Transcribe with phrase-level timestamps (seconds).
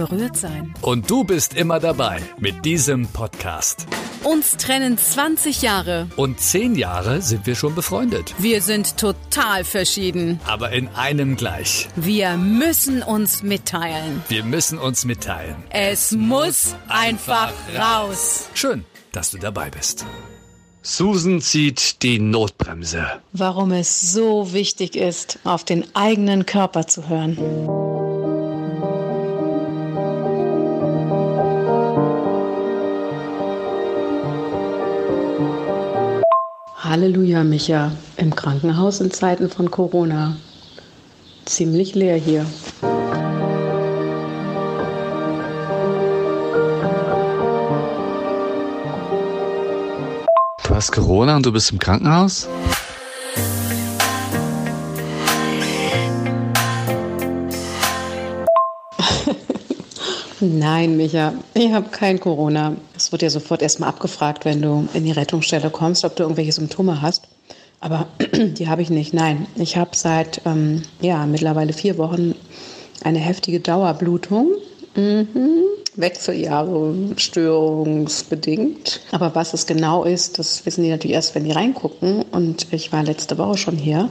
[0.00, 0.74] berührt sein.
[0.80, 3.86] Und du bist immer dabei mit diesem Podcast.
[4.24, 6.08] Uns trennen 20 Jahre.
[6.16, 8.34] Und 10 Jahre sind wir schon befreundet.
[8.38, 10.40] Wir sind total verschieden.
[10.46, 11.88] Aber in einem gleich.
[11.96, 14.22] Wir müssen uns mitteilen.
[14.28, 15.56] Wir müssen uns mitteilen.
[15.68, 18.48] Es muss einfach raus.
[18.54, 20.06] Schön, dass du dabei bist.
[20.82, 23.04] Susan zieht die Notbremse.
[23.32, 27.89] Warum es so wichtig ist, auf den eigenen Körper zu hören.
[36.90, 37.92] Halleluja, Micha.
[38.16, 40.36] Im Krankenhaus in Zeiten von Corona.
[41.44, 42.44] Ziemlich leer hier.
[50.64, 52.48] Du hast Corona und du bist im Krankenhaus?
[60.40, 62.76] Nein, Micha, ich habe kein Corona.
[62.96, 66.52] Es wird ja sofort erstmal abgefragt, wenn du in die Rettungsstelle kommst, ob du irgendwelche
[66.52, 67.24] Symptome hast.
[67.80, 69.12] Aber die habe ich nicht.
[69.12, 72.34] Nein, ich habe seit ähm, ja, mittlerweile vier Wochen
[73.04, 74.52] eine heftige Dauerblutung.
[74.96, 75.64] Mhm.
[75.96, 79.00] Wechseljahre störungsbedingt.
[79.12, 82.22] Aber was es genau ist, das wissen die natürlich erst, wenn die reingucken.
[82.30, 84.08] Und ich war letzte Woche schon hier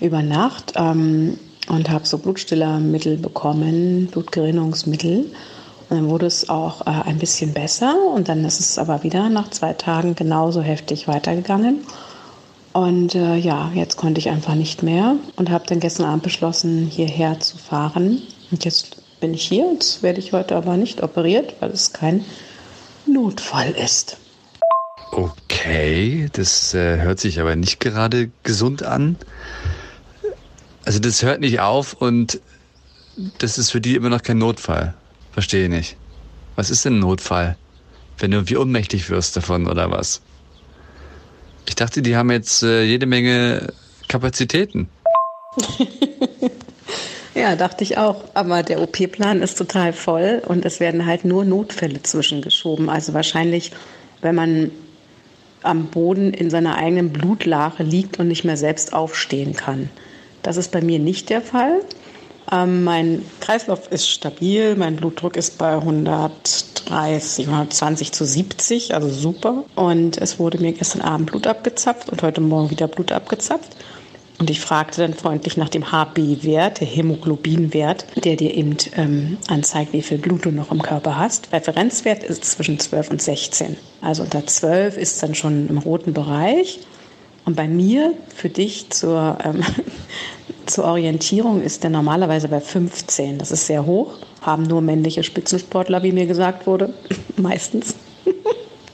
[0.00, 5.26] über Nacht ähm, und habe so Blutstillermittel bekommen, Blutgerinnungsmittel.
[5.90, 9.28] Und dann wurde es auch äh, ein bisschen besser und dann ist es aber wieder
[9.28, 11.80] nach zwei Tagen genauso heftig weitergegangen.
[12.72, 16.86] Und äh, ja, jetzt konnte ich einfach nicht mehr und habe dann gestern Abend beschlossen,
[16.86, 18.22] hierher zu fahren.
[18.50, 19.72] Und jetzt bin ich hier.
[19.72, 22.24] Jetzt werde ich heute aber nicht operiert, weil es kein
[23.06, 24.18] Notfall ist.
[25.10, 29.16] Okay, das äh, hört sich aber nicht gerade gesund an.
[30.88, 32.40] Also das hört nicht auf und
[33.36, 34.94] das ist für die immer noch kein Notfall.
[35.32, 35.96] Verstehe ich nicht.
[36.56, 37.58] Was ist denn ein Notfall?
[38.16, 40.22] Wenn du irgendwie ohnmächtig wirst davon oder was?
[41.68, 43.70] Ich dachte, die haben jetzt äh, jede Menge
[44.08, 44.88] Kapazitäten.
[47.34, 48.24] Ja, dachte ich auch.
[48.34, 52.88] Aber der OP-Plan ist total voll und es werden halt nur Notfälle zwischengeschoben.
[52.88, 53.70] Also wahrscheinlich,
[54.22, 54.72] wenn man
[55.62, 59.88] am Boden in seiner eigenen Blutlache liegt und nicht mehr selbst aufstehen kann.
[60.42, 61.80] Das ist bei mir nicht der Fall.
[62.50, 69.64] Ähm, mein Kreislauf ist stabil, mein Blutdruck ist bei 130, 120 zu 70, also super.
[69.74, 73.76] Und es wurde mir gestern Abend Blut abgezapft und heute Morgen wieder Blut abgezapft.
[74.38, 79.92] Und ich fragte dann freundlich nach dem HB-Wert, der Hämoglobinwert, der dir eben ähm, anzeigt,
[79.92, 81.52] wie viel Blut du noch im Körper hast.
[81.52, 83.76] Referenzwert ist zwischen 12 und 16.
[84.00, 86.78] Also unter 12 ist dann schon im roten Bereich.
[87.48, 89.64] Und bei mir, für dich zur, ähm,
[90.66, 93.38] zur Orientierung, ist der normalerweise bei 15.
[93.38, 94.18] Das ist sehr hoch.
[94.42, 96.92] Haben nur männliche Spitzensportler, wie mir gesagt wurde.
[97.38, 97.94] Meistens.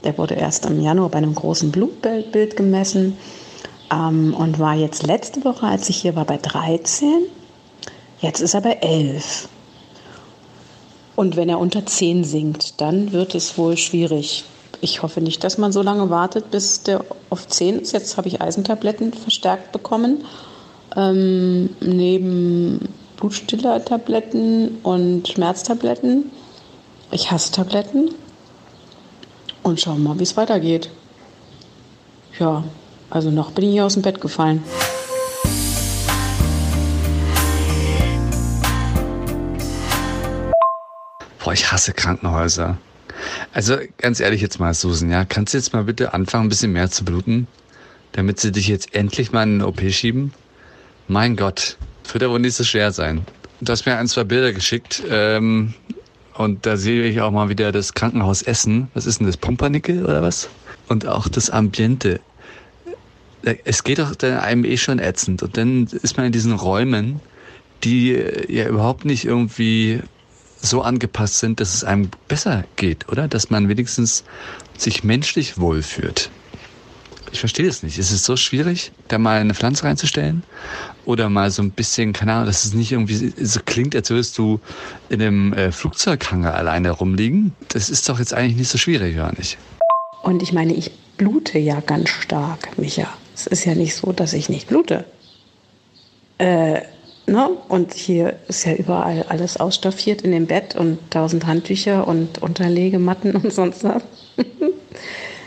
[0.04, 3.16] der wurde erst im Januar bei einem großen Blutbild gemessen
[3.92, 7.24] ähm, und war jetzt letzte Woche, als ich hier war, bei 13.
[8.20, 9.48] Jetzt ist er bei 11.
[11.16, 14.44] Und wenn er unter 10 sinkt, dann wird es wohl schwierig.
[14.80, 17.92] Ich hoffe nicht, dass man so lange wartet, bis der auf 10 ist.
[17.92, 20.24] Jetzt habe ich Eisentabletten verstärkt bekommen.
[20.96, 26.30] Ähm, neben Blutstillertabletten und Schmerztabletten.
[27.10, 28.14] Ich hasse Tabletten.
[29.62, 30.90] Und schauen mal, wie es weitergeht.
[32.38, 32.64] Ja,
[33.10, 34.62] also noch bin ich hier aus dem Bett gefallen.
[41.42, 42.78] Boah, ich hasse Krankenhäuser.
[43.52, 46.72] Also ganz ehrlich jetzt mal, Susan, ja, kannst du jetzt mal bitte anfangen, ein bisschen
[46.72, 47.46] mehr zu bluten,
[48.12, 50.32] damit sie dich jetzt endlich mal in eine OP schieben?
[51.08, 51.76] Mein Gott,
[52.12, 53.26] wird ja wohl nicht so schwer sein.
[53.60, 55.74] Du hast mir ein, zwei Bilder geschickt ähm,
[56.34, 58.88] und da sehe ich auch mal wieder das Krankenhaus Essen.
[58.94, 60.48] Was ist denn das, Pumpernickel oder was?
[60.88, 62.20] Und auch das Ambiente.
[63.64, 67.20] Es geht doch einem eh schon ätzend und dann ist man in diesen Räumen,
[67.82, 68.12] die
[68.48, 70.00] ja überhaupt nicht irgendwie
[70.64, 73.28] so angepasst sind, dass es einem besser geht, oder?
[73.28, 74.24] Dass man wenigstens
[74.76, 76.30] sich menschlich wohlfühlt.
[77.32, 77.98] Ich verstehe das nicht.
[77.98, 80.44] Ist es so schwierig, da mal eine Pflanze reinzustellen?
[81.04, 84.38] Oder mal so ein bisschen, keine Ahnung, dass es nicht irgendwie so klingt, als würdest
[84.38, 84.60] du
[85.08, 87.52] in einem äh, Flugzeughanger alleine rumliegen?
[87.68, 89.58] Das ist doch jetzt eigentlich nicht so schwierig, gar nicht.
[90.22, 93.08] Und ich meine, ich blute ja ganz stark, Micha.
[93.34, 95.04] Es ist ja nicht so, dass ich nicht blute.
[96.38, 96.82] Äh,
[97.26, 97.48] Ne?
[97.68, 103.34] Und hier ist ja überall alles ausstaffiert in dem Bett und tausend Handtücher und Unterlegematten
[103.36, 104.02] und sonst was.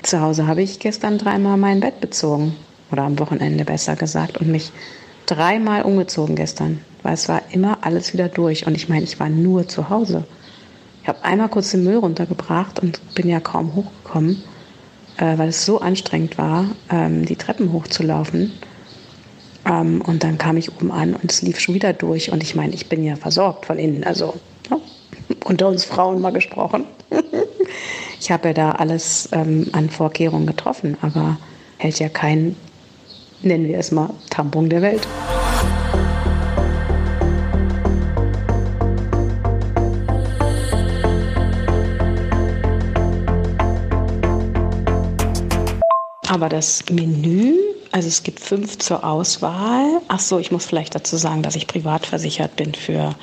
[0.03, 2.55] Zu Hause habe ich gestern dreimal mein Bett bezogen.
[2.91, 4.37] Oder am Wochenende besser gesagt.
[4.37, 4.71] Und mich
[5.25, 6.79] dreimal umgezogen gestern.
[7.03, 8.65] Weil es war immer alles wieder durch.
[8.65, 10.23] Und ich meine, ich war nur zu Hause.
[11.03, 14.43] Ich habe einmal kurz den Müll runtergebracht und bin ja kaum hochgekommen,
[15.17, 18.51] äh, weil es so anstrengend war, ähm, die Treppen hochzulaufen.
[19.67, 22.31] Ähm, und dann kam ich oben an und es lief schon wieder durch.
[22.31, 24.03] Und ich meine, ich bin ja versorgt von innen.
[24.03, 24.35] Also
[24.69, 24.77] ja,
[25.43, 26.85] unter uns Frauen mal gesprochen.
[28.19, 31.37] ich habe ja da alles ähm, an Vorkehrungen getroffen, aber
[31.77, 32.55] hält ja kein,
[33.41, 35.07] nennen wir es mal, Tampon der Welt.
[46.29, 50.01] Aber das Menü also es gibt fünf zur Auswahl.
[50.07, 53.15] Ach so, ich muss vielleicht dazu sagen, dass ich privat versichert bin für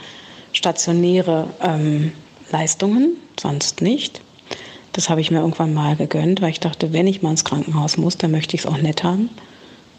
[0.52, 2.12] stationäre ähm,
[2.50, 4.20] Leistungen, sonst nicht.
[4.92, 7.96] Das habe ich mir irgendwann mal gegönnt, weil ich dachte, wenn ich mal ins Krankenhaus
[7.96, 9.28] muss, dann möchte ich es auch nett haben.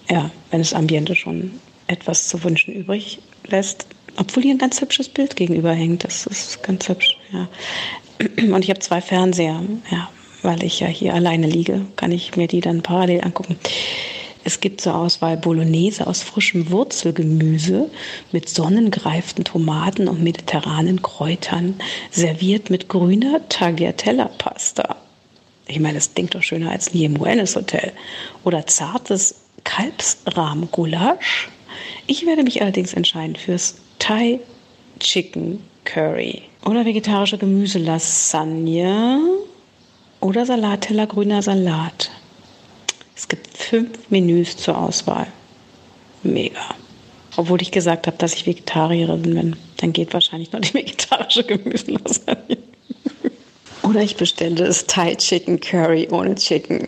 [0.09, 3.87] Ja, wenn das Ambiente schon etwas zu wünschen übrig lässt.
[4.17, 6.05] Obwohl hier ein ganz hübsches Bild gegenüber hängt.
[6.05, 7.47] Das ist ganz hübsch, ja.
[8.37, 10.09] Und ich habe zwei Fernseher, ja,
[10.41, 13.57] weil ich ja hier alleine liege, kann ich mir die dann parallel angucken.
[14.47, 17.89] Es gibt zur Auswahl Bolognese aus frischem Wurzelgemüse
[18.31, 21.73] mit sonnengereiften Tomaten und mediterranen Kräutern,
[22.11, 24.97] serviert mit grüner Tagliatella-Pasta.
[25.67, 27.91] Ich meine, das klingt doch schöner als ein Jemuenes Hotel.
[28.43, 29.33] Oder zartes
[29.63, 31.49] Kalbsrahmgulasch.
[32.05, 34.39] Ich werde mich allerdings entscheiden fürs Thai
[34.99, 36.43] Chicken Curry.
[36.65, 39.21] Oder vegetarische Gemüselasagne.
[40.19, 42.11] Oder Salatteller grüner Salat.
[43.15, 45.27] Es gibt fünf Menüs zur Auswahl.
[46.23, 46.75] Mega.
[47.37, 49.55] Obwohl ich gesagt habe, dass ich Vegetarierin bin.
[49.77, 52.57] Dann geht wahrscheinlich noch die vegetarische Gemüselasagne.
[53.83, 56.87] Oder ich bestelle das Thai Chicken Curry ohne Chicken.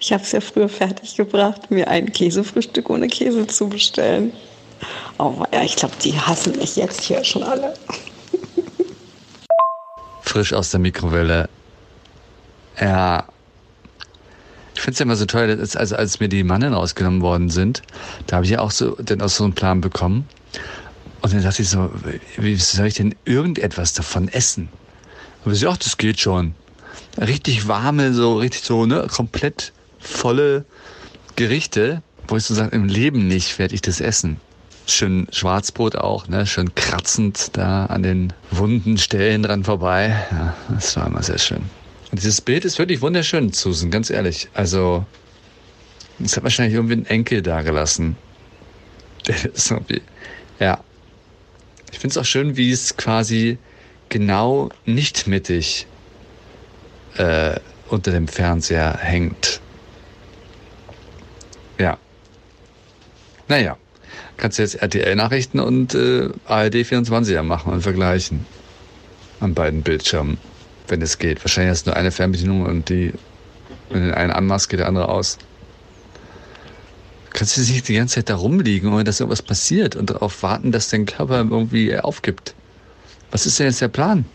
[0.00, 4.32] ich habe es ja früher fertig gebracht, mir ein Käsefrühstück ohne Käse zu bestellen.
[5.18, 7.74] Oh ja, ich glaube, die hassen mich jetzt hier schon alle.
[10.22, 11.48] Frisch aus der Mikrowelle
[12.82, 13.24] ja.
[14.74, 17.50] Ich finde es ja immer so toll, dass, also als mir die Mannen rausgenommen worden
[17.50, 17.82] sind,
[18.26, 20.26] da habe ich ja auch so, dann auch so einen Plan bekommen.
[21.20, 21.90] Und dann dachte ich so,
[22.36, 24.68] wie soll ich denn irgendetwas davon essen?
[25.44, 26.54] Aber ich ach, das geht schon.
[27.20, 30.64] Richtig warme, so richtig so, ne, komplett volle
[31.36, 34.38] Gerichte, wo ich so sage, im Leben nicht werde ich das essen.
[34.86, 40.26] Schön Schwarzbrot auch, ne, schön kratzend da an den wunden Stellen dran vorbei.
[40.30, 41.62] Ja, das war immer sehr schön.
[42.12, 44.48] Und dieses Bild ist wirklich wunderschön, Susan, ganz ehrlich.
[44.52, 45.06] Also,
[46.22, 48.16] es hat wahrscheinlich irgendwie einen Enkel dagelassen.
[50.60, 50.84] ja.
[51.90, 53.56] Ich finde es auch schön, wie es quasi
[54.10, 55.86] genau nicht mittig
[57.16, 59.62] äh, unter dem Fernseher hängt.
[61.78, 61.96] Ja.
[63.48, 63.78] Naja.
[64.36, 68.44] Kannst du jetzt RTL-Nachrichten und äh, ARD 24er machen und vergleichen.
[69.40, 70.36] An beiden Bildschirmen
[70.88, 71.44] wenn es geht.
[71.44, 73.12] Wahrscheinlich du nur eine Fernbedienung und die,
[73.90, 75.38] wenn du einen anmachst, geht der andere aus.
[77.30, 80.70] Kannst du nicht die ganze Zeit da rumliegen, ohne dass irgendwas passiert und darauf warten,
[80.70, 82.54] dass dein Körper irgendwie aufgibt?
[83.30, 84.26] Was ist denn jetzt der Plan?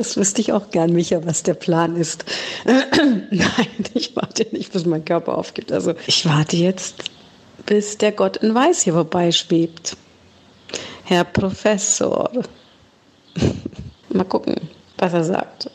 [0.00, 2.24] Das wüsste ich auch gern, Micha, was der Plan ist.
[2.64, 5.72] Nein, ich warte nicht, bis mein Körper aufgibt.
[5.72, 7.04] Also ich warte jetzt,
[7.66, 9.98] bis der Gott in Weiß hier vorbeischwebt.
[11.04, 12.30] Herr Professor.
[14.08, 14.54] Mal gucken,
[14.96, 15.70] was er sagt.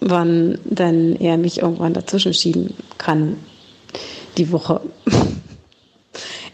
[0.00, 3.36] Wann denn er mich irgendwann dazwischen schieben kann.
[4.36, 4.80] Die Woche.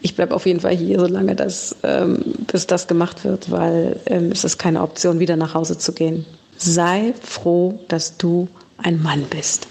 [0.02, 4.33] Ich bleibe auf jeden Fall hier, solange das, ähm, bis das gemacht wird, weil ähm,
[4.33, 6.26] es ist keine Option, wieder nach Hause zu gehen.
[6.57, 8.47] Sei froh, dass du
[8.79, 9.67] ein Mann bist.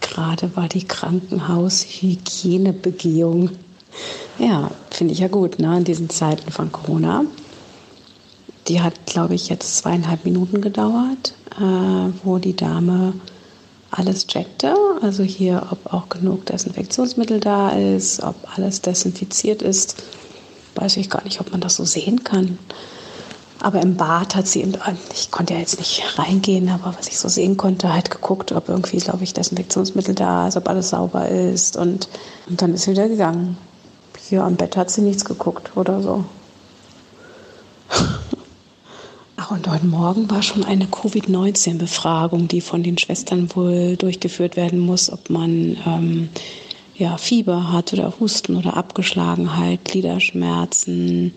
[0.00, 3.50] Gerade war die Krankenhaushygienebegehung.
[4.38, 7.24] Ja, finde ich ja gut, ne, in diesen Zeiten von Corona.
[8.68, 13.14] Die hat, glaube ich, jetzt zweieinhalb Minuten gedauert, äh, wo die Dame
[13.98, 14.74] alles checkte.
[15.02, 20.02] Also hier, ob auch genug Desinfektionsmittel da ist, ob alles desinfiziert ist.
[20.74, 22.58] Weiß ich gar nicht, ob man das so sehen kann.
[23.60, 24.66] Aber im Bad hat sie,
[25.14, 28.68] ich konnte ja jetzt nicht reingehen, aber was ich so sehen konnte, halt geguckt, ob
[28.68, 31.76] irgendwie, glaube ich, Desinfektionsmittel da ist, ob alles sauber ist.
[31.76, 32.08] Und,
[32.48, 33.56] und dann ist sie wieder gegangen.
[34.28, 36.24] Hier am Bett hat sie nichts geguckt oder so.
[39.46, 44.78] Ach, und heute Morgen war schon eine Covid-19-Befragung, die von den Schwestern wohl durchgeführt werden
[44.78, 46.30] muss, ob man ähm,
[46.96, 51.34] ja, Fieber hat oder Husten oder Abgeschlagenheit, Gliederschmerzen,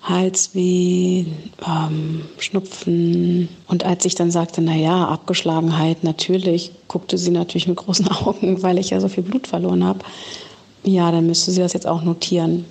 [0.00, 1.24] Halsweh,
[1.66, 3.48] ähm, Schnupfen.
[3.66, 8.62] Und als ich dann sagte, na ja, Abgeschlagenheit, natürlich, guckte sie natürlich mit großen Augen,
[8.62, 9.98] weil ich ja so viel Blut verloren habe.
[10.84, 12.64] Ja, dann müsste sie das jetzt auch notieren.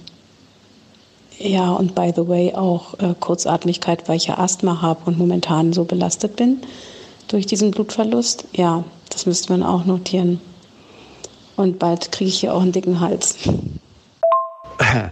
[1.39, 5.71] Ja, und by the way auch äh, Kurzatmigkeit, weil ich ja Asthma habe und momentan
[5.71, 6.61] so belastet bin
[7.29, 8.45] durch diesen Blutverlust.
[8.51, 10.41] Ja, das müsste man auch notieren.
[11.55, 13.37] Und bald kriege ich hier auch einen dicken Hals.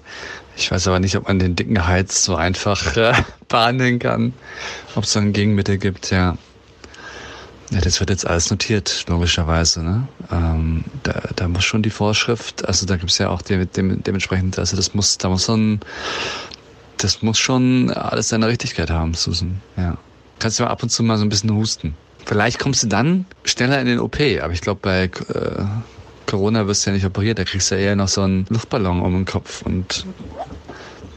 [0.60, 3.14] Ich weiß aber nicht, ob man den dicken Hals so einfach äh,
[3.48, 4.34] behandeln kann.
[4.96, 6.36] Ob es ein Gegenmittel gibt, ja.
[7.72, 9.84] Ja, das wird jetzt alles notiert, logischerweise.
[9.84, 10.08] Ne?
[10.32, 14.04] Ähm, da, da muss schon die Vorschrift, also da gibt es ja auch dem, dem,
[14.04, 15.82] dementsprechend, also das muss, da muss ein,
[16.98, 19.62] das muss schon alles seine Richtigkeit haben, Susan.
[19.76, 19.98] Ja.
[20.40, 21.96] Kannst du mal ab und zu mal so ein bisschen husten.
[22.26, 25.10] Vielleicht kommst du dann schneller in den OP, aber ich glaube bei äh,
[26.26, 29.02] Corona wirst du ja nicht operiert, da kriegst du ja eher noch so einen Luftballon
[29.02, 30.06] um den Kopf und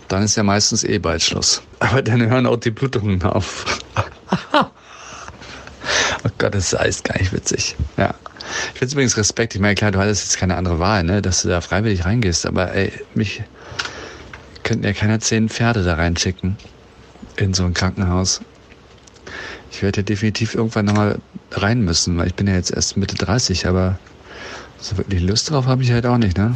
[0.08, 1.62] dann ist ja meistens eh bald Schluss.
[1.78, 3.78] Aber dann hören auch die Blutungen auf.
[6.24, 7.76] oh Gott, das ist gar nicht witzig.
[7.96, 8.14] Ja.
[8.72, 9.54] Ich finde übrigens Respekt.
[9.54, 12.46] Ich meine, klar, du hattest jetzt keine andere Wahl, ne, dass du da freiwillig reingehst.
[12.46, 13.42] Aber ey, mich
[14.62, 16.56] könnten ja keiner zehn Pferde da reinschicken
[17.36, 18.40] in so ein Krankenhaus.
[19.70, 21.18] Ich werde ja definitiv irgendwann nochmal
[21.52, 23.98] rein müssen, weil ich bin ja jetzt erst Mitte 30, aber
[24.78, 26.54] so wirklich Lust drauf habe ich halt auch nicht, ne?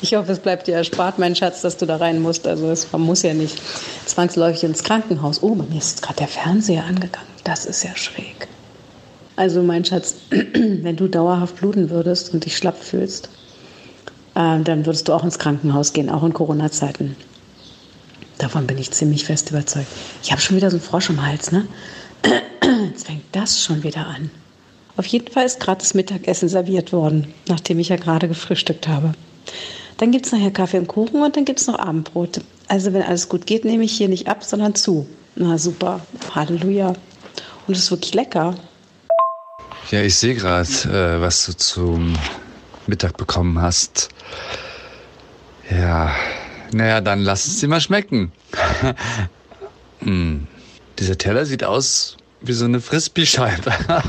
[0.00, 2.46] Ich hoffe, es bleibt dir erspart, mein Schatz, dass du da rein musst.
[2.46, 3.60] Also es, man muss ja nicht
[4.06, 5.42] zwangsläufig ins Krankenhaus.
[5.42, 7.26] Oh, mir ist gerade der Fernseher angegangen.
[7.44, 8.48] Das ist ja schräg.
[9.34, 13.28] Also mein Schatz, wenn du dauerhaft bluten würdest und dich schlapp fühlst,
[14.34, 17.16] äh, dann würdest du auch ins Krankenhaus gehen, auch in Corona-Zeiten.
[18.38, 19.88] Davon bin ich ziemlich fest überzeugt.
[20.22, 21.66] Ich habe schon wieder so einen Frosch im Hals, ne?
[22.90, 24.30] Jetzt fängt das schon wieder an.
[24.98, 29.12] Auf jeden Fall ist gerade das Mittagessen serviert worden, nachdem ich ja gerade gefrühstückt habe.
[29.96, 32.40] Dann gibt es nachher Kaffee und Kuchen und dann gibt es noch Abendbrot.
[32.66, 35.08] Also wenn alles gut geht, nehme ich hier nicht ab, sondern zu.
[35.36, 36.00] Na super,
[36.34, 36.88] Halleluja.
[37.68, 38.56] Und es ist wirklich lecker.
[39.92, 42.14] Ja, ich sehe gerade, äh, was du zum
[42.88, 44.08] Mittag bekommen hast.
[45.70, 46.12] Ja,
[46.72, 48.32] naja, dann lass es dir mal schmecken.
[50.00, 50.48] hm.
[50.98, 53.72] Dieser Teller sieht aus wie so eine Frisbee-Scheibe.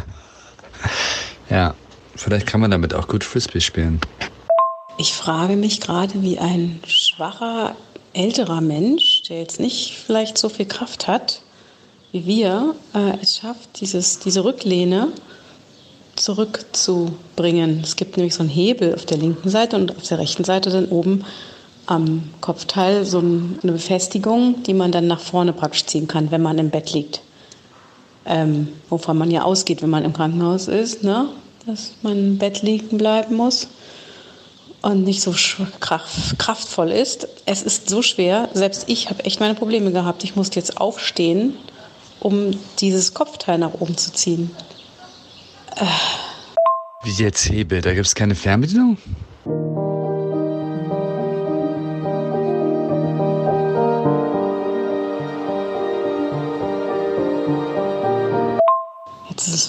[1.49, 1.75] ja,
[2.15, 3.99] vielleicht kann man damit auch gut Frisbee spielen.
[4.97, 7.75] Ich frage mich gerade, wie ein schwacher,
[8.13, 11.41] älterer Mensch, der jetzt nicht vielleicht so viel Kraft hat
[12.11, 15.09] wie wir, äh, es schafft, dieses, diese Rücklehne
[16.15, 17.81] zurückzubringen.
[17.83, 20.69] Es gibt nämlich so einen Hebel auf der linken Seite und auf der rechten Seite
[20.69, 21.23] dann oben
[21.85, 26.57] am Kopfteil so eine Befestigung, die man dann nach vorne praktisch ziehen kann, wenn man
[26.57, 27.21] im Bett liegt.
[28.25, 31.29] Ähm, wovon man ja ausgeht, wenn man im Krankenhaus ist, ne?
[31.65, 33.67] dass man im Bett liegen bleiben muss
[34.81, 35.33] und nicht so
[35.79, 37.27] kraftvoll ist.
[37.45, 40.23] Es ist so schwer, selbst ich habe echt meine Probleme gehabt.
[40.23, 41.55] Ich musste jetzt aufstehen,
[42.19, 44.51] um dieses Kopfteil nach oben zu ziehen.
[45.75, 45.85] Äh.
[47.03, 47.81] Wie jetzt Hebel?
[47.81, 48.97] Da gibt es keine Fernbedienung?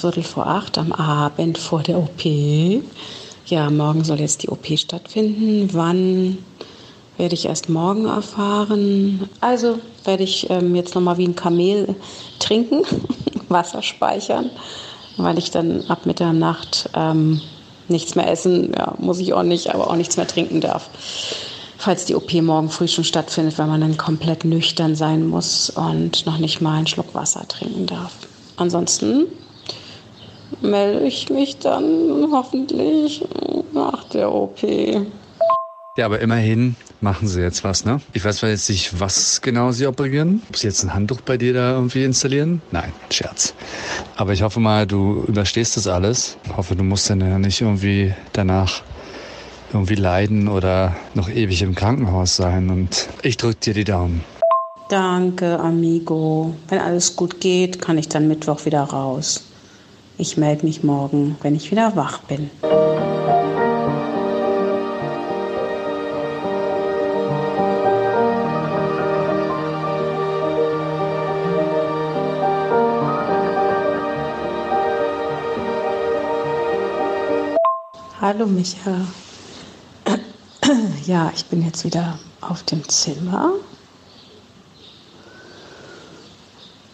[0.00, 2.24] Viertel vor acht am Abend vor der OP.
[3.46, 5.68] Ja, morgen soll jetzt die OP stattfinden.
[5.72, 6.38] Wann
[7.18, 9.28] werde ich erst morgen erfahren.
[9.42, 11.94] Also werde ich ähm, jetzt nochmal wie ein Kamel
[12.38, 12.82] trinken,
[13.50, 14.50] Wasser speichern,
[15.18, 17.42] weil ich dann ab Mitternacht ähm,
[17.88, 20.88] nichts mehr essen, ja, muss ich auch nicht, aber auch nichts mehr trinken darf.
[21.76, 26.24] Falls die OP morgen früh schon stattfindet, weil man dann komplett nüchtern sein muss und
[26.24, 28.12] noch nicht mal einen Schluck Wasser trinken darf.
[28.56, 29.26] Ansonsten
[30.60, 33.24] melde ich mich dann hoffentlich
[33.72, 34.62] nach der OP.
[35.96, 38.00] Ja, aber immerhin machen sie jetzt was, ne?
[38.12, 40.42] Ich weiß zwar jetzt nicht, was genau sie operieren.
[40.48, 42.62] Ob sie jetzt ein Handtuch bei dir da irgendwie installieren?
[42.70, 43.54] Nein, Scherz.
[44.16, 46.36] Aber ich hoffe mal, du überstehst das alles.
[46.44, 48.82] Ich hoffe, du musst dann ja nicht irgendwie danach
[49.72, 52.70] irgendwie leiden oder noch ewig im Krankenhaus sein.
[52.70, 54.24] Und ich drück dir die Daumen.
[54.88, 56.54] Danke, Amigo.
[56.68, 59.44] Wenn alles gut geht, kann ich dann Mittwoch wieder raus.
[60.20, 62.50] Ich melde mich morgen, wenn ich wieder wach bin.
[78.20, 79.00] Hallo Micha.
[81.06, 83.54] Ja, ich bin jetzt wieder auf dem Zimmer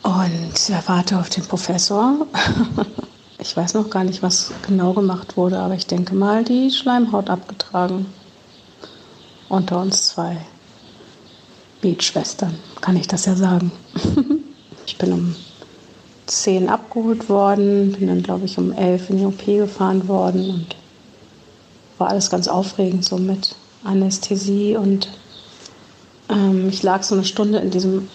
[0.02, 2.26] und warte auf den Professor.
[3.46, 7.30] Ich weiß noch gar nicht, was genau gemacht wurde, aber ich denke mal, die Schleimhaut
[7.30, 8.06] abgetragen.
[9.48, 10.38] Unter uns zwei
[11.80, 13.70] Beatschwestern, kann ich das ja sagen.
[14.88, 15.34] Ich bin um
[16.26, 20.76] 10 abgeholt worden, bin dann, glaube ich, um 11 in die OP gefahren worden und
[21.98, 25.08] war alles ganz aufregend, so mit Anästhesie und
[26.28, 28.08] ähm, ich lag so eine Stunde in diesem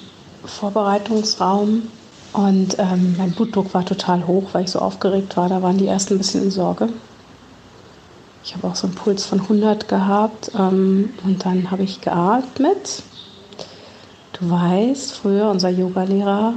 [0.45, 1.89] Vorbereitungsraum
[2.33, 5.50] und ähm, mein Blutdruck war total hoch, weil ich so aufgeregt war.
[5.50, 6.89] Da waren die ersten ein bisschen in Sorge.
[8.43, 13.03] Ich habe auch so einen Puls von 100 gehabt ähm, und dann habe ich geatmet.
[14.33, 16.53] Du weißt, früher unser Yogalehrer,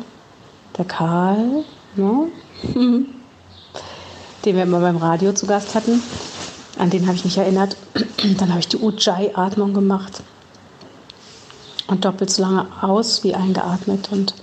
[0.78, 1.64] der Karl,
[1.96, 2.28] ne?
[4.44, 6.02] den wir immer beim Radio zu Gast hatten,
[6.78, 7.76] an den habe ich mich erinnert.
[8.38, 10.22] Dann habe ich die Ujjayi-Atmung gemacht
[11.86, 14.10] und doppelt so lange aus wie eingeatmet.
[14.10, 14.34] Und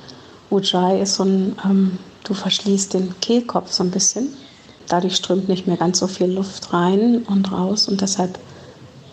[0.52, 4.28] Ujjayi ist so ein, ähm, du verschließt den Kehlkopf so ein bisschen.
[4.88, 8.38] Dadurch strömt nicht mehr ganz so viel Luft rein und raus und deshalb,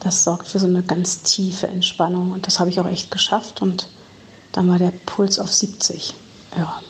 [0.00, 2.32] das sorgt für so eine ganz tiefe Entspannung.
[2.32, 3.88] Und das habe ich auch echt geschafft und
[4.52, 6.14] dann war der Puls auf 70.
[6.56, 6.80] Ja.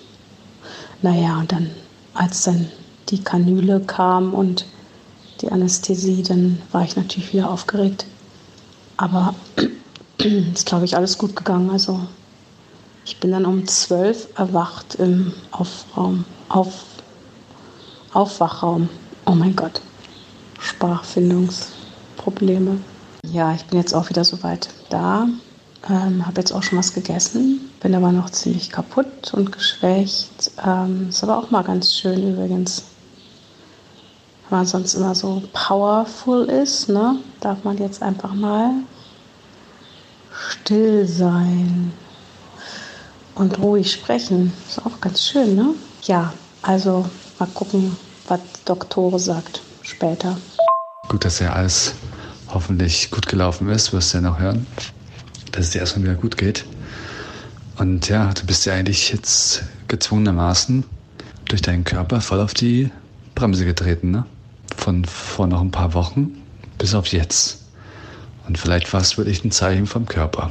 [1.02, 1.70] Naja, und dann,
[2.14, 2.68] als dann
[3.10, 4.64] die Kanüle kam und
[5.40, 8.06] die Anästhesie, dann war ich natürlich wieder aufgeregt.
[8.96, 9.34] Aber
[10.18, 11.70] ist, glaube ich, alles gut gegangen.
[11.70, 12.00] Also
[13.08, 16.84] ich bin dann um zwölf erwacht im Aufraum, auf,
[18.12, 18.90] Aufwachraum.
[19.24, 19.80] Oh mein Gott,
[20.60, 22.78] Sprachfindungsprobleme.
[23.24, 25.26] Ja, ich bin jetzt auch wieder soweit da.
[25.88, 30.50] Ähm, habe jetzt auch schon was gegessen, bin aber noch ziemlich kaputt und geschwächt.
[30.62, 32.82] Ähm, ist aber auch mal ganz schön übrigens
[34.50, 38.70] wenn man sonst immer so powerful ist, ne, darf man jetzt einfach mal
[40.30, 41.92] still sein
[43.38, 44.52] und ruhig sprechen.
[44.68, 45.74] Ist auch ganz schön, ne?
[46.02, 47.96] Ja, also mal gucken,
[48.26, 50.36] was Doktore sagt später.
[51.08, 51.94] Gut, dass ja alles
[52.48, 54.66] hoffentlich gut gelaufen ist, wirst du ja noch hören,
[55.52, 56.64] dass es dir erstmal wieder gut geht.
[57.78, 60.84] Und ja, du bist ja eigentlich jetzt gezwungenermaßen
[61.46, 62.90] durch deinen Körper voll auf die
[63.34, 64.26] Bremse getreten, ne?
[64.76, 66.42] von vor noch ein paar Wochen
[66.76, 67.64] bis auf jetzt.
[68.46, 70.50] Und vielleicht war es wirklich ein Zeichen vom Körper.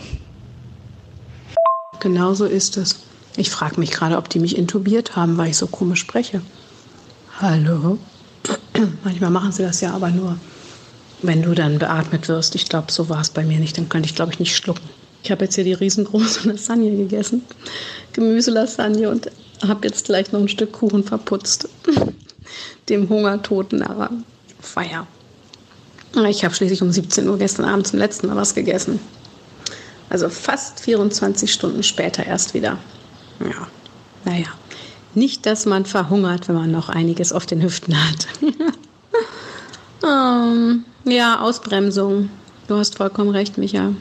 [1.99, 2.97] Genauso ist es.
[3.35, 6.41] Ich frage mich gerade, ob die mich intubiert haben, weil ich so komisch spreche.
[7.39, 7.99] Hallo?
[9.03, 10.37] Manchmal machen sie das ja aber nur,
[11.21, 12.55] wenn du dann beatmet wirst.
[12.55, 13.77] Ich glaube, so war es bei mir nicht.
[13.77, 14.89] Dann könnte ich, glaube ich, nicht schlucken.
[15.23, 17.43] Ich habe jetzt hier die riesengroße Lasagne gegessen.
[18.13, 19.29] Gemüselasagne und
[19.67, 21.69] habe jetzt gleich noch ein Stück Kuchen verputzt
[22.89, 24.09] dem Hungertoten aber
[24.59, 25.07] Feier.
[26.29, 28.99] Ich habe schließlich um 17 Uhr gestern Abend zum letzten Mal was gegessen.
[30.09, 32.77] Also fast 24 Stunden später erst wieder.
[33.39, 33.67] Ja,
[34.25, 34.47] naja.
[35.13, 38.27] Nicht, dass man verhungert, wenn man noch einiges auf den Hüften hat.
[40.03, 42.29] ähm, ja, Ausbremsung.
[42.67, 43.93] Du hast vollkommen recht, Micha.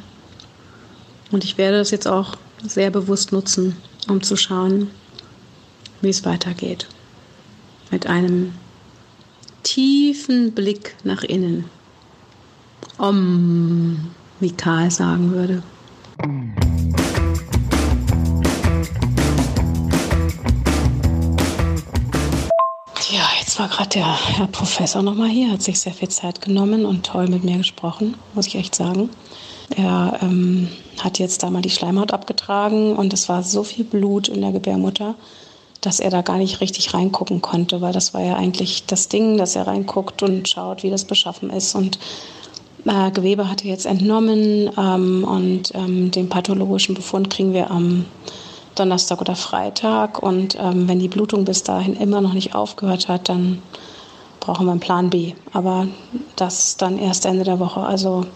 [1.31, 3.77] Und ich werde das jetzt auch sehr bewusst nutzen,
[4.09, 4.91] um zu schauen,
[6.03, 6.87] wie es weitergeht.
[7.91, 8.53] Mit einem
[9.63, 11.65] tiefen Blick nach innen.
[12.99, 15.63] Om, wie Karl sagen würde.
[23.11, 26.87] Ja, jetzt war gerade der Herr Professor nochmal hier, hat sich sehr viel Zeit genommen
[26.87, 29.11] und toll mit mir gesprochen, muss ich echt sagen.
[29.77, 30.69] Er ähm,
[31.01, 34.53] hat jetzt da mal die Schleimhaut abgetragen und es war so viel Blut in der
[34.53, 35.17] Gebärmutter
[35.83, 39.37] dass er da gar nicht richtig reingucken konnte, weil das war ja eigentlich das Ding,
[39.37, 41.77] dass er reinguckt und schaut, wie das beschaffen ist.
[41.77, 42.01] Und
[42.87, 48.05] äh, Gewebe hatte jetzt entnommen ähm, und ähm, den pathologischen Befund kriegen wir am
[48.75, 50.23] Donnerstag oder Freitag.
[50.23, 53.63] Und ähm, wenn die Blutung bis dahin immer noch nicht aufgehört hat, dann
[54.41, 55.33] brauchen wir einen Plan B.
[55.53, 55.89] Aber
[56.37, 57.81] das dann erst Ende der Woche.
[57.81, 58.27] Also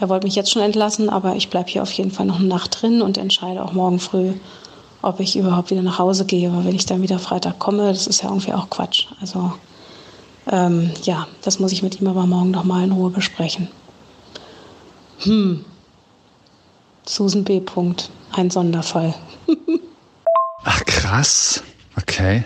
[0.00, 2.48] er wollte mich jetzt schon entlassen, aber ich bleibe hier auf jeden Fall noch eine
[2.48, 4.32] Nacht drin und entscheide auch morgen früh,
[5.02, 6.50] ob ich überhaupt wieder nach Hause gehe.
[6.50, 9.06] Aber wenn ich dann wieder Freitag komme, das ist ja irgendwie auch Quatsch.
[9.20, 9.52] Also
[10.50, 13.68] ähm, ja, das muss ich mit ihm aber morgen noch mal in Ruhe besprechen.
[15.20, 15.64] Hm.
[17.06, 17.60] Susan B.
[17.60, 18.10] Punkt.
[18.32, 19.14] Ein Sonderfall.
[20.64, 21.62] Ach krass.
[21.96, 22.44] Okay.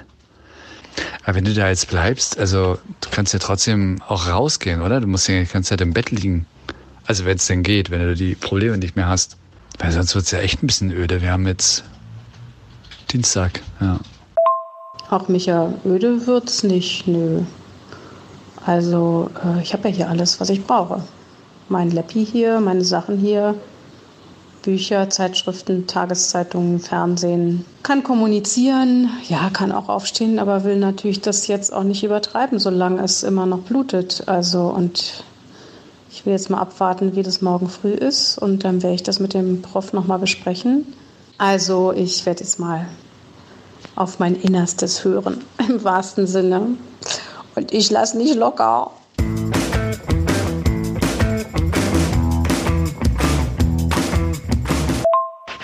[1.24, 5.00] Aber wenn du da jetzt bleibst, also du kannst ja trotzdem auch rausgehen, oder?
[5.00, 6.46] Du musst ja die ganze Zeit im Bett liegen.
[7.06, 9.36] Also wenn es denn geht, wenn du die Probleme nicht mehr hast.
[9.78, 11.22] Weil sonst wird es ja echt ein bisschen öde.
[11.22, 11.84] Wir haben jetzt
[13.10, 13.98] Dienstag, ja.
[15.10, 17.42] Auch Micha, öde wird's nicht, nö.
[18.66, 21.02] Also äh, ich habe ja hier alles, was ich brauche.
[21.68, 23.54] Mein Leppi hier, meine Sachen hier,
[24.62, 27.66] Bücher, Zeitschriften, Tageszeitungen, Fernsehen.
[27.82, 33.02] Kann kommunizieren, ja, kann auch aufstehen, aber will natürlich das jetzt auch nicht übertreiben, solange
[33.02, 34.24] es immer noch blutet.
[34.26, 35.24] Also und
[36.10, 39.20] ich will jetzt mal abwarten, wie das morgen früh ist und dann werde ich das
[39.20, 40.86] mit dem Prof nochmal besprechen.
[41.36, 42.86] Also ich werde jetzt mal
[43.96, 46.68] auf mein Innerstes hören, im wahrsten Sinne.
[47.54, 48.90] Und ich lasse nicht locker.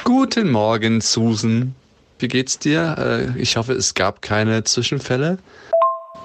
[0.05, 1.75] Guten Morgen, Susan.
[2.19, 3.33] Wie geht's dir?
[3.37, 5.39] Äh, ich hoffe, es gab keine Zwischenfälle.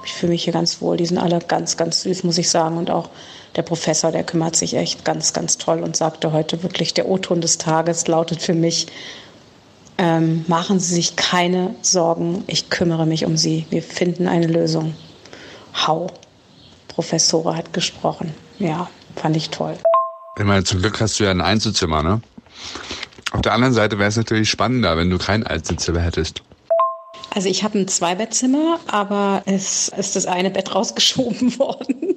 [0.04, 0.98] Ich fühle mich hier ganz wohl.
[0.98, 2.78] Die sind alle ganz, ganz süß, muss ich sagen.
[2.78, 3.10] Und auch
[3.56, 7.42] der Professor, der kümmert sich echt ganz, ganz toll und sagte heute wirklich, der O-Ton
[7.42, 8.88] des Tages lautet für mich,
[9.98, 13.66] ähm, machen Sie sich keine Sorgen, ich kümmere mich um Sie.
[13.70, 14.94] Wir finden eine Lösung.
[15.76, 16.08] Hau.
[16.88, 18.34] Professore hat gesprochen.
[18.60, 19.78] Ja, fand ich toll.
[20.38, 22.22] Ich meine, zum Glück hast du ja ein Einzelzimmer, ne?
[23.32, 26.42] Auf der anderen Seite wäre es natürlich spannender, wenn du kein Einzelzimmer hättest.
[27.36, 32.16] Also ich habe ein Zweibettzimmer, aber es ist das eine Bett rausgeschoben worden.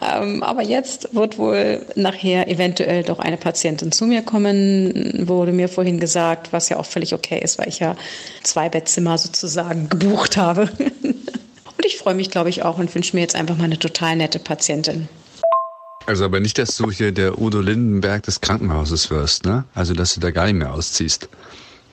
[0.00, 5.68] ähm, aber jetzt wird wohl nachher eventuell doch eine Patientin zu mir kommen, wurde mir
[5.68, 7.96] vorhin gesagt, was ja auch völlig okay ist, weil ich ja
[8.44, 10.68] zwei Bettzimmer sozusagen gebucht habe.
[11.84, 14.16] und ich freue mich, glaube ich, auch und wünsche mir jetzt einfach mal eine total
[14.16, 15.08] nette Patientin.
[16.06, 19.64] Also aber nicht, dass du hier der Udo Lindenberg des Krankenhauses wirst, ne?
[19.74, 21.28] Also dass du da gar nicht mehr ausziehst.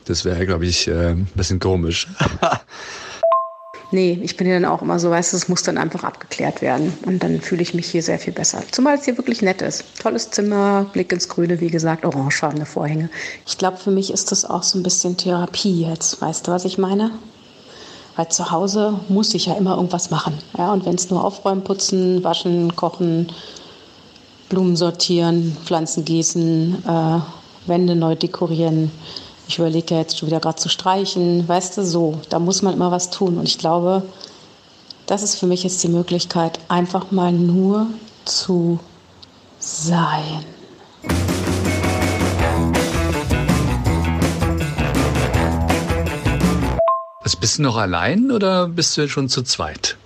[0.05, 2.07] Das wäre, glaube ich, äh, ein bisschen komisch.
[3.91, 6.61] nee, ich bin ja dann auch immer so, weißt du, es muss dann einfach abgeklärt
[6.61, 6.93] werden.
[7.05, 8.63] Und dann fühle ich mich hier sehr viel besser.
[8.71, 9.83] Zumal es hier wirklich nett ist.
[10.01, 13.09] Tolles Zimmer, Blick ins Grüne, wie gesagt, orangefarbene Vorhänge.
[13.45, 16.21] Ich glaube, für mich ist das auch so ein bisschen Therapie jetzt.
[16.21, 17.11] Weißt du, was ich meine?
[18.21, 20.37] Weil zu Hause muss ich ja immer irgendwas machen.
[20.55, 23.31] Ja, und wenn es nur aufräumen, putzen, waschen, kochen,
[24.47, 27.19] Blumen sortieren, Pflanzen gießen, äh,
[27.67, 28.91] Wände neu dekorieren.
[29.47, 31.47] Ich überlege ja jetzt schon wieder gerade zu streichen.
[31.47, 33.39] Weißt du, so, da muss man immer was tun.
[33.39, 34.03] Und ich glaube,
[35.07, 37.87] das ist für mich jetzt die Möglichkeit, einfach mal nur
[38.25, 38.77] zu
[39.57, 40.45] sein.
[47.41, 49.97] Bist du noch allein oder bist du schon zu zweit?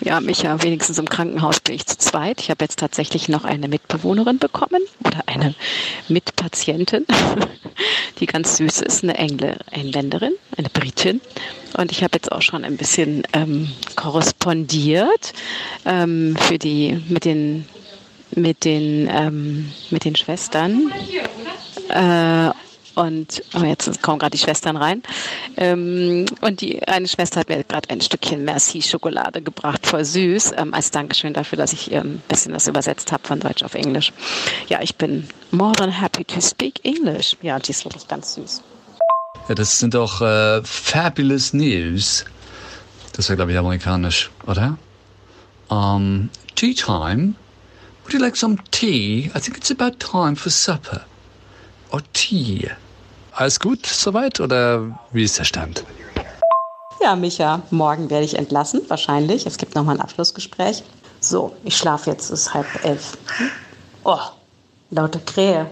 [0.00, 2.40] Ja, mich ja wenigstens im Krankenhaus bin ich zu zweit.
[2.40, 5.54] Ich habe jetzt tatsächlich noch eine Mitbewohnerin bekommen oder eine
[6.08, 7.04] Mitpatientin,
[8.20, 11.20] die ganz süß ist, eine Engl Engländerin, eine Britin.
[11.76, 15.34] Und ich habe jetzt auch schon ein bisschen ähm, korrespondiert
[15.84, 17.68] ähm, für die mit den
[18.34, 20.90] mit den ähm, mit den Schwestern.
[21.90, 22.50] Äh,
[22.94, 25.02] und oh, jetzt kommen gerade die Schwestern rein.
[25.56, 30.74] Ähm, und die eine Schwester hat mir gerade ein Stückchen Merci-Schokolade gebracht, voll süß, ähm,
[30.74, 34.12] als Dankeschön dafür, dass ich ein ähm, bisschen das übersetzt habe von Deutsch auf Englisch.
[34.68, 37.36] Ja, ich bin more than happy to speak English.
[37.42, 38.62] Ja, die ist wirklich ganz süß.
[39.48, 42.24] Ja, das sind doch äh, fabulous news.
[43.12, 44.78] Das wäre, glaube ich, amerikanisch, oder?
[45.68, 47.34] Um, tea time?
[48.04, 49.30] Would you like some tea?
[49.34, 51.04] I think it's about time for supper.
[52.12, 52.70] Tea?
[53.32, 55.84] Alles gut soweit oder wie ist der Stand?
[57.02, 59.46] Ja, Micha, morgen werde ich entlassen, wahrscheinlich.
[59.46, 60.82] Es gibt nochmal ein Abschlussgespräch.
[61.20, 63.16] So, ich schlafe jetzt, es ist halb elf.
[64.04, 64.18] Oh,
[64.90, 65.66] laute Krähe.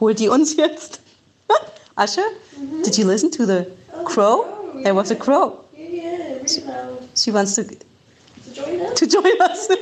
[0.00, 1.00] Holt die uns jetzt?
[1.96, 2.20] Asche?
[2.84, 3.66] Did you listen to the
[4.04, 4.44] crow?
[4.82, 5.64] There was a crow.
[6.46, 6.62] She,
[7.14, 9.68] she wants to, to join us.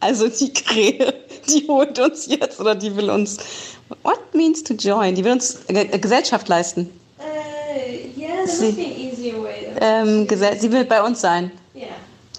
[0.00, 3.38] also die Krähe die holt uns jetzt oder die will uns.
[4.02, 5.14] What means to join?
[5.14, 6.90] Die will uns äh, Gesellschaft leisten.
[7.18, 9.72] Uh, yeah, sie, easier way.
[9.80, 11.50] Ähm, sie will bei uns sein.
[11.74, 11.88] Yeah.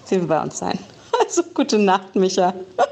[0.06, 0.78] Sie will bei uns sein.
[1.20, 2.54] Also gute Nacht, Micha.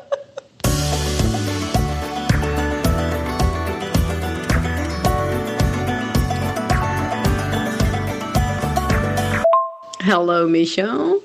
[9.99, 11.21] Hello, Michelle.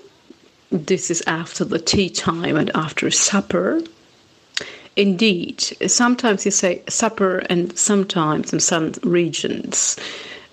[0.70, 3.80] This is after the tea time and after supper.
[4.96, 9.96] Indeed, sometimes you say supper, and sometimes in some regions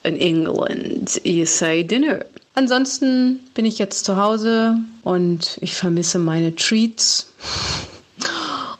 [0.04, 2.23] in England you say dinner.
[2.56, 7.32] Ansonsten bin ich jetzt zu Hause und ich vermisse meine Treats.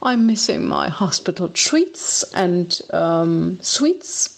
[0.02, 4.38] I'm missing my hospital treats and um, sweets.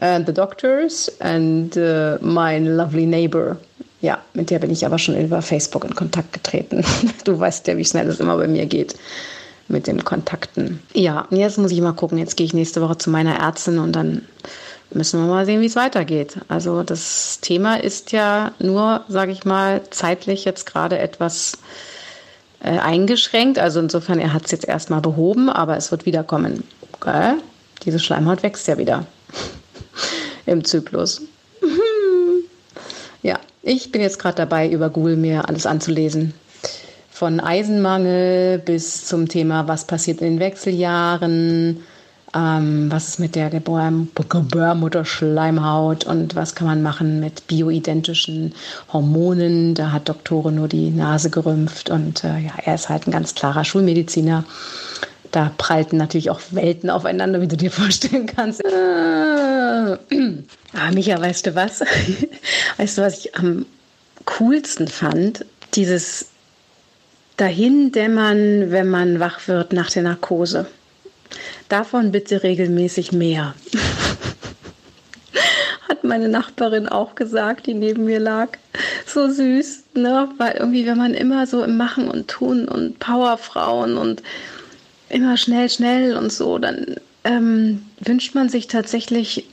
[0.00, 3.58] and the doctors and uh, my lovely neighbor.
[4.00, 6.84] Ja, mit der bin ich aber schon über Facebook in Kontakt getreten.
[7.24, 8.94] Du weißt ja, wie schnell es immer bei mir geht
[9.70, 10.80] mit den Kontakten.
[10.92, 12.18] Ja, jetzt muss ich mal gucken.
[12.18, 14.22] Jetzt gehe ich nächste Woche zu meiner Ärztin und dann
[14.92, 16.36] müssen wir mal sehen, wie es weitergeht.
[16.48, 21.58] Also das Thema ist ja nur, sage ich mal, zeitlich jetzt gerade etwas
[22.60, 23.58] äh, eingeschränkt.
[23.58, 26.64] Also insofern, er hat es jetzt erstmal behoben, aber es wird wiederkommen.
[26.92, 27.34] Okay?
[27.84, 29.06] Diese Schleimhaut wächst ja wieder
[30.46, 31.22] im Zyklus.
[33.22, 36.34] ja, ich bin jetzt gerade dabei, über Google mir alles anzulesen.
[37.20, 41.82] Von Eisenmangel bis zum Thema, was passiert in den Wechseljahren,
[42.34, 48.54] ähm, was ist mit der Gebärmutterschleimhaut und was kann man machen mit bioidentischen
[48.90, 49.74] Hormonen.
[49.74, 53.34] Da hat Doktore nur die Nase gerümpft und äh, ja, er ist halt ein ganz
[53.34, 54.44] klarer Schulmediziner.
[55.30, 58.64] Da prallten natürlich auch Welten aufeinander, wie du dir vorstellen kannst.
[58.64, 59.98] Ah,
[60.94, 61.82] Micha, weißt du was?
[62.78, 63.66] weißt du, was ich am
[64.24, 65.44] coolsten fand?
[65.74, 66.29] Dieses
[67.40, 70.66] dahin dämmern, wenn man wach wird nach der Narkose.
[71.68, 73.54] Davon bitte regelmäßig mehr.
[75.88, 78.48] Hat meine Nachbarin auch gesagt, die neben mir lag.
[79.06, 80.28] So süß, ne?
[80.38, 84.22] Weil irgendwie, wenn man immer so im Machen und Tun und Powerfrauen und
[85.08, 89.46] immer schnell, schnell und so, dann ähm, wünscht man sich tatsächlich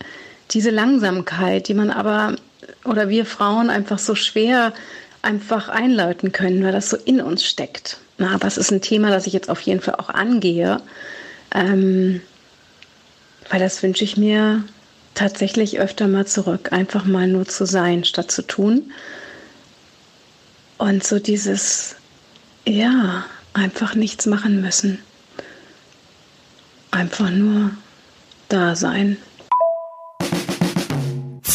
[0.52, 2.36] diese Langsamkeit, die man aber
[2.86, 4.73] oder wir Frauen einfach so schwer
[5.27, 7.99] einfach einläuten können, weil das so in uns steckt.
[8.17, 10.81] Na, aber es ist ein Thema, das ich jetzt auf jeden Fall auch angehe,
[11.53, 12.21] ähm,
[13.49, 14.63] weil das wünsche ich mir
[15.15, 18.93] tatsächlich öfter mal zurück, einfach mal nur zu sein, statt zu tun.
[20.77, 21.95] Und so dieses,
[22.65, 24.99] ja, einfach nichts machen müssen.
[26.91, 27.71] Einfach nur
[28.47, 29.17] da sein.